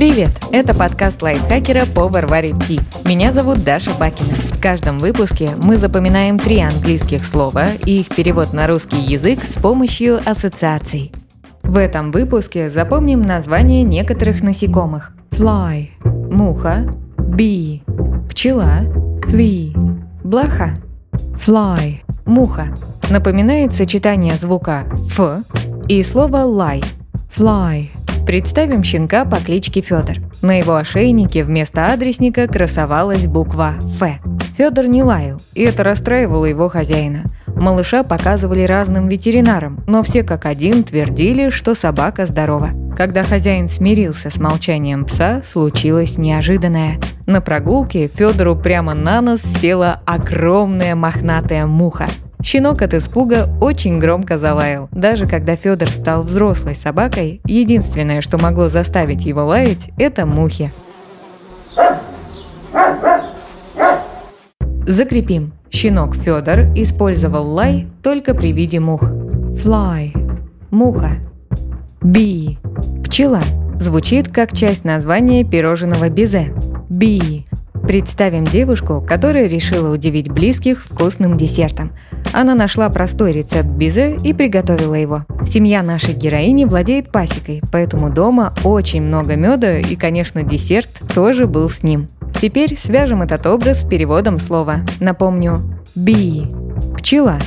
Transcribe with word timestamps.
Привет! 0.00 0.30
Это 0.50 0.74
подкаст 0.74 1.20
лайфхакера 1.20 1.84
по 1.84 2.08
Варваре 2.08 2.54
Ти. 2.66 2.80
Меня 3.04 3.34
зовут 3.34 3.62
Даша 3.64 3.92
Бакина. 3.92 4.32
В 4.50 4.58
каждом 4.58 4.98
выпуске 4.98 5.50
мы 5.58 5.76
запоминаем 5.76 6.38
три 6.38 6.58
английских 6.60 7.22
слова 7.22 7.74
и 7.84 8.00
их 8.00 8.08
перевод 8.08 8.54
на 8.54 8.66
русский 8.66 8.96
язык 8.96 9.44
с 9.44 9.60
помощью 9.60 10.18
ассоциаций. 10.24 11.12
В 11.62 11.76
этом 11.76 12.12
выпуске 12.12 12.70
запомним 12.70 13.20
название 13.20 13.82
некоторых 13.82 14.42
насекомых. 14.42 15.12
Fly– 15.32 15.88
муха, 16.30 16.90
bee– 17.18 17.82
пчела, 18.30 18.84
flea– 19.26 19.74
блоха. 20.24 20.78
Fly– 21.34 21.96
муха. 22.24 22.74
Напоминает 23.10 23.74
сочетание 23.74 24.32
звука 24.32 24.86
«ф» 25.10 25.44
и 25.88 26.02
слова 26.02 26.44
«lie»– 26.44 26.86
fly– 27.36 27.88
Представим 28.30 28.84
щенка 28.84 29.24
по 29.24 29.38
кличке 29.38 29.80
Федор. 29.80 30.18
На 30.40 30.56
его 30.58 30.76
ошейнике 30.76 31.42
вместо 31.42 31.92
адресника 31.92 32.46
красовалась 32.46 33.26
буква 33.26 33.74
«Ф». 34.00 34.20
Федор 34.56 34.86
не 34.86 35.02
лаял, 35.02 35.40
и 35.52 35.62
это 35.62 35.82
расстраивало 35.82 36.44
его 36.44 36.68
хозяина. 36.68 37.24
Малыша 37.48 38.04
показывали 38.04 38.62
разным 38.62 39.08
ветеринарам, 39.08 39.82
но 39.88 40.04
все 40.04 40.22
как 40.22 40.46
один 40.46 40.84
твердили, 40.84 41.50
что 41.50 41.74
собака 41.74 42.24
здорова. 42.24 42.68
Когда 42.96 43.24
хозяин 43.24 43.68
смирился 43.68 44.30
с 44.30 44.36
молчанием 44.36 45.06
пса, 45.06 45.42
случилось 45.44 46.16
неожиданное. 46.16 47.00
На 47.26 47.40
прогулке 47.40 48.06
Федору 48.06 48.54
прямо 48.54 48.94
на 48.94 49.22
нос 49.22 49.40
села 49.60 50.02
огромная 50.06 50.94
мохнатая 50.94 51.66
муха. 51.66 52.06
Щенок 52.42 52.82
от 52.82 52.94
испуга 52.94 53.48
очень 53.60 53.98
громко 53.98 54.38
залаял. 54.38 54.88
Даже 54.92 55.26
когда 55.26 55.56
Федор 55.56 55.88
стал 55.88 56.22
взрослой 56.22 56.74
собакой, 56.74 57.40
единственное, 57.44 58.20
что 58.20 58.38
могло 58.38 58.68
заставить 58.68 59.24
его 59.24 59.44
лаять, 59.44 59.90
это 59.98 60.26
мухи. 60.26 60.72
Закрепим. 64.86 65.52
Щенок 65.70 66.16
Федор 66.16 66.60
использовал 66.74 67.48
лай 67.48 67.86
только 68.02 68.34
при 68.34 68.52
виде 68.52 68.80
мух. 68.80 69.02
Fly– 69.02 70.10
муха. 70.70 71.10
Bee– 72.00 72.56
пчела. 73.04 73.42
Звучит 73.78 74.28
как 74.28 74.56
часть 74.56 74.84
названия 74.84 75.44
пирожного 75.44 76.08
безе. 76.08 76.52
Bee 76.88 77.44
Представим 77.90 78.44
девушку, 78.44 79.04
которая 79.04 79.48
решила 79.48 79.92
удивить 79.92 80.30
близких 80.30 80.84
вкусным 80.84 81.36
десертом. 81.36 81.90
Она 82.32 82.54
нашла 82.54 82.88
простой 82.88 83.32
рецепт 83.32 83.66
бизе 83.66 84.16
и 84.22 84.32
приготовила 84.32 84.94
его. 84.94 85.24
Семья 85.44 85.82
нашей 85.82 86.14
героини 86.14 86.66
владеет 86.66 87.10
пасекой, 87.10 87.60
поэтому 87.72 88.08
дома 88.08 88.54
очень 88.62 89.02
много 89.02 89.34
меда 89.34 89.78
и, 89.78 89.96
конечно, 89.96 90.44
десерт 90.44 90.88
тоже 91.12 91.48
был 91.48 91.68
с 91.68 91.82
ним. 91.82 92.06
Теперь 92.40 92.78
свяжем 92.78 93.22
этот 93.22 93.44
образ 93.48 93.80
с 93.80 93.84
переводом 93.84 94.38
слова. 94.38 94.82
Напомню, 95.00 95.60
би– 95.96 96.46
пчела. 96.96 97.40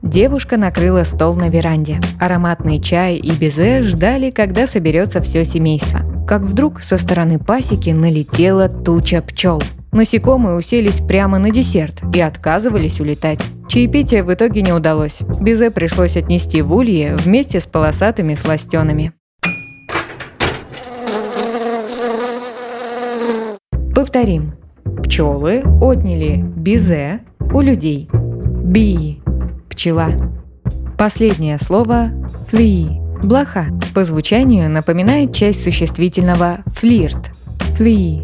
Девушка 0.00 0.56
накрыла 0.56 1.04
стол 1.04 1.34
на 1.34 1.50
веранде. 1.50 2.00
Ароматный 2.18 2.80
чай 2.80 3.16
и 3.16 3.32
безе 3.32 3.82
ждали, 3.82 4.30
когда 4.30 4.66
соберется 4.66 5.20
все 5.20 5.44
семейство. 5.44 6.00
Как 6.26 6.40
вдруг 6.40 6.80
со 6.80 6.96
стороны 6.96 7.38
пасеки 7.38 7.90
налетела 7.90 8.70
туча 8.70 9.20
пчел– 9.20 9.62
Насекомые 9.92 10.56
уселись 10.56 11.00
прямо 11.00 11.38
на 11.38 11.50
десерт 11.50 12.02
и 12.14 12.20
отказывались 12.20 13.00
улетать. 13.00 13.40
Чаепитие 13.68 14.22
в 14.22 14.32
итоге 14.32 14.62
не 14.62 14.72
удалось. 14.72 15.18
Безе 15.40 15.70
пришлось 15.70 16.16
отнести 16.16 16.62
в 16.62 16.72
улье 16.72 17.16
вместе 17.16 17.60
с 17.60 17.66
полосатыми 17.66 18.34
сластенами. 18.34 19.12
Повторим. 23.94 24.54
Пчелы 25.02 25.62
отняли 25.80 26.36
безе 26.40 27.20
у 27.52 27.60
людей. 27.60 28.08
Би– 28.12 29.20
пчела. 29.68 30.12
Последнее 30.96 31.58
слово– 31.58 32.10
фли– 32.48 33.00
блоха. 33.22 33.66
По 33.92 34.04
звучанию 34.04 34.70
напоминает 34.70 35.34
часть 35.34 35.64
существительного 35.64 36.58
флирт. 36.74 37.30
Фли 37.76 38.22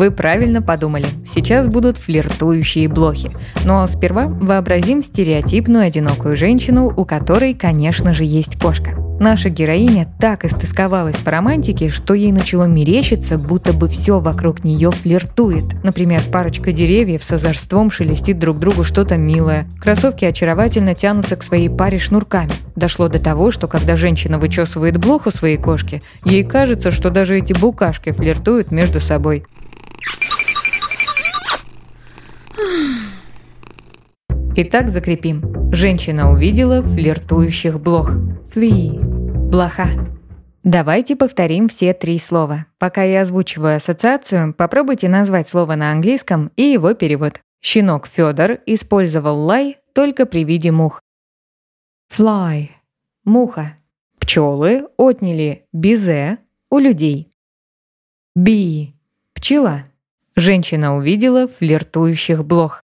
вы 0.00 0.10
правильно 0.10 0.62
подумали. 0.62 1.04
Сейчас 1.30 1.68
будут 1.68 1.98
флиртующие 1.98 2.88
блохи. 2.88 3.30
Но 3.66 3.86
сперва 3.86 4.28
вообразим 4.28 5.02
стереотипную 5.02 5.84
одинокую 5.84 6.38
женщину, 6.38 6.90
у 6.96 7.04
которой, 7.04 7.52
конечно 7.52 8.14
же, 8.14 8.24
есть 8.24 8.58
кошка. 8.58 8.92
Наша 9.20 9.50
героиня 9.50 10.10
так 10.18 10.46
истосковалась 10.46 11.16
по 11.16 11.30
романтике, 11.30 11.90
что 11.90 12.14
ей 12.14 12.32
начало 12.32 12.64
мерещиться, 12.64 13.36
будто 13.36 13.74
бы 13.74 13.90
все 13.90 14.20
вокруг 14.20 14.64
нее 14.64 14.90
флиртует. 14.90 15.64
Например, 15.84 16.22
парочка 16.32 16.72
деревьев 16.72 17.22
с 17.22 17.30
озорством 17.32 17.90
шелестит 17.90 18.38
друг 18.38 18.58
другу 18.58 18.82
что-то 18.82 19.18
милое. 19.18 19.68
Кроссовки 19.82 20.24
очаровательно 20.24 20.94
тянутся 20.94 21.36
к 21.36 21.42
своей 21.42 21.68
паре 21.68 21.98
шнурками. 21.98 22.52
Дошло 22.74 23.08
до 23.08 23.18
того, 23.18 23.50
что 23.50 23.68
когда 23.68 23.96
женщина 23.96 24.38
вычесывает 24.38 24.96
блоху 24.96 25.30
своей 25.30 25.58
кошки, 25.58 26.00
ей 26.24 26.42
кажется, 26.42 26.90
что 26.90 27.10
даже 27.10 27.36
эти 27.36 27.52
букашки 27.52 28.12
флиртуют 28.12 28.70
между 28.70 29.00
собой. 29.00 29.44
Итак, 34.56 34.88
закрепим. 34.88 35.72
Женщина 35.72 36.32
увидела 36.32 36.82
флиртующих 36.82 37.80
блох. 37.80 38.10
Фли. 38.52 38.98
Блоха. 38.98 39.88
Давайте 40.64 41.14
повторим 41.14 41.68
все 41.68 41.94
три 41.94 42.18
слова. 42.18 42.66
Пока 42.78 43.04
я 43.04 43.22
озвучиваю 43.22 43.76
ассоциацию, 43.76 44.52
попробуйте 44.52 45.08
назвать 45.08 45.48
слово 45.48 45.76
на 45.76 45.92
английском 45.92 46.50
и 46.56 46.62
его 46.62 46.94
перевод. 46.94 47.40
Щенок 47.62 48.08
Федор 48.08 48.58
использовал 48.66 49.40
лай 49.40 49.78
только 49.94 50.26
при 50.26 50.44
виде 50.44 50.72
мух. 50.72 51.00
Fly– 52.12 52.70
муха. 53.24 53.76
Пчелы 54.18 54.88
отняли 54.96 55.66
бизе 55.72 56.38
у 56.70 56.78
людей. 56.78 57.30
Bee– 58.36 58.94
пчела. 59.34 59.84
Женщина 60.34 60.96
увидела 60.96 61.46
флиртующих 61.46 62.44
блох. 62.44 62.82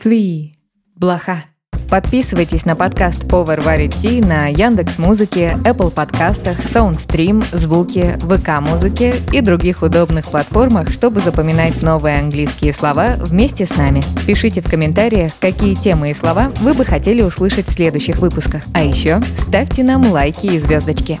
Flee– 0.00 0.54
блоха. 1.02 1.42
Подписывайтесь 1.90 2.64
на 2.64 2.74
подкаст 2.74 3.28
Повар 3.28 3.60
варит 3.60 3.92
ти 4.00 4.20
на 4.20 4.46
Яндекс 4.46 4.98
Музыке, 4.98 5.58
Apple 5.64 5.90
подкастах, 5.90 6.58
Soundstream, 6.60 7.44
Звуки, 7.54 8.18
ВК 8.20 8.62
Музыке 8.62 9.16
и 9.30 9.40
других 9.42 9.82
удобных 9.82 10.26
платформах, 10.26 10.90
чтобы 10.90 11.20
запоминать 11.20 11.82
новые 11.82 12.20
английские 12.20 12.72
слова 12.72 13.16
вместе 13.18 13.66
с 13.66 13.76
нами. 13.76 14.02
Пишите 14.26 14.62
в 14.62 14.70
комментариях, 14.70 15.32
какие 15.38 15.74
темы 15.74 16.12
и 16.12 16.14
слова 16.14 16.52
вы 16.60 16.72
бы 16.72 16.84
хотели 16.84 17.20
услышать 17.20 17.68
в 17.68 17.72
следующих 17.72 18.18
выпусках. 18.18 18.62
А 18.72 18.82
еще 18.82 19.20
ставьте 19.38 19.82
нам 19.82 20.10
лайки 20.10 20.46
и 20.46 20.58
звездочки. 20.58 21.20